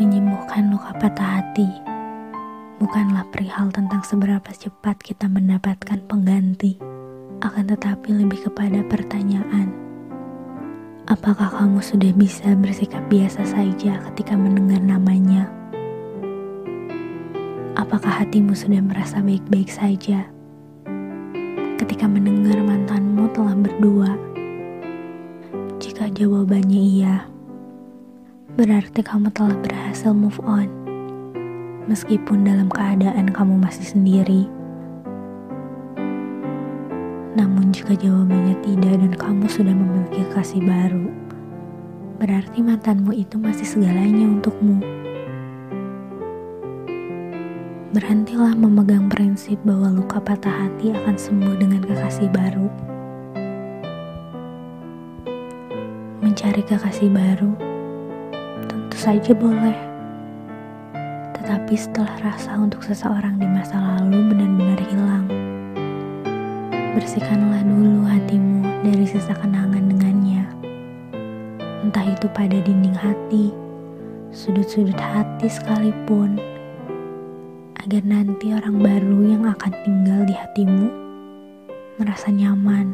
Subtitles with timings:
[0.00, 1.68] Luka patah hati
[2.80, 6.80] bukanlah perihal tentang seberapa cepat kita mendapatkan pengganti,
[7.44, 9.68] akan tetapi lebih kepada pertanyaan.
[11.04, 15.52] Apakah kamu sudah bisa bersikap biasa saja ketika mendengar namanya?
[17.76, 20.24] Apakah hatimu sudah merasa baik-baik saja
[21.76, 24.16] ketika mendengar mantanmu telah berdua?
[25.76, 27.28] Jika jawabannya iya,
[28.58, 30.66] berarti kamu telah berhasil move on.
[31.86, 34.46] Meskipun dalam keadaan kamu masih sendiri.
[37.38, 41.06] Namun jika jawabannya tidak dan kamu sudah memiliki kasih baru,
[42.18, 44.82] berarti mantanmu itu masih segalanya untukmu.
[47.90, 52.66] Berhentilah memegang prinsip bahwa luka patah hati akan sembuh dengan kekasih baru.
[56.22, 57.69] Mencari kekasih baru
[59.00, 59.72] saja boleh.
[61.32, 65.24] Tetapi setelah rasa untuk seseorang di masa lalu benar-benar hilang,
[66.92, 70.44] bersihkanlah dulu hatimu dari sisa kenangan dengannya.
[71.80, 73.56] Entah itu pada dinding hati,
[74.36, 76.36] sudut-sudut hati sekalipun,
[77.80, 80.92] agar nanti orang baru yang akan tinggal di hatimu
[81.96, 82.92] merasa nyaman.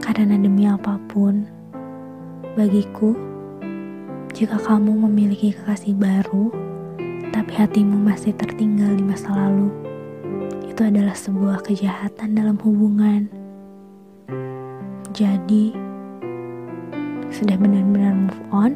[0.00, 1.55] Karena demi apa pun,
[2.56, 3.12] Bagiku,
[4.32, 6.48] jika kamu memiliki kekasih baru,
[7.28, 9.68] tapi hatimu masih tertinggal di masa lalu,
[10.64, 13.28] itu adalah sebuah kejahatan dalam hubungan.
[15.12, 15.76] Jadi,
[17.28, 18.72] sudah benar-benar move on?